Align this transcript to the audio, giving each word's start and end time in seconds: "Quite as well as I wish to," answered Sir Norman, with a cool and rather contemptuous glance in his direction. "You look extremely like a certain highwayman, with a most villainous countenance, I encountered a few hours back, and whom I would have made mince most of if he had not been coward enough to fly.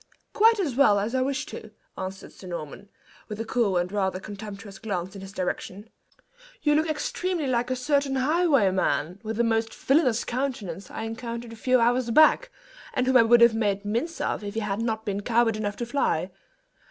"Quite 0.33 0.59
as 0.59 0.75
well 0.75 0.97
as 0.97 1.13
I 1.13 1.21
wish 1.21 1.45
to," 1.45 1.69
answered 1.95 2.31
Sir 2.33 2.47
Norman, 2.47 2.89
with 3.27 3.39
a 3.39 3.45
cool 3.45 3.77
and 3.77 3.91
rather 3.91 4.19
contemptuous 4.19 4.79
glance 4.79 5.13
in 5.15 5.21
his 5.21 5.31
direction. 5.31 5.91
"You 6.63 6.73
look 6.73 6.89
extremely 6.89 7.45
like 7.45 7.69
a 7.69 7.75
certain 7.75 8.15
highwayman, 8.15 9.19
with 9.21 9.39
a 9.39 9.43
most 9.43 9.75
villainous 9.75 10.23
countenance, 10.25 10.89
I 10.89 11.03
encountered 11.03 11.53
a 11.53 11.55
few 11.55 11.79
hours 11.79 12.09
back, 12.09 12.49
and 12.95 13.05
whom 13.05 13.15
I 13.17 13.21
would 13.21 13.41
have 13.41 13.53
made 13.53 13.85
mince 13.85 14.19
most 14.19 14.21
of 14.21 14.43
if 14.43 14.55
he 14.55 14.61
had 14.61 14.81
not 14.81 15.05
been 15.05 15.21
coward 15.21 15.55
enough 15.55 15.75
to 15.75 15.85
fly. 15.85 16.31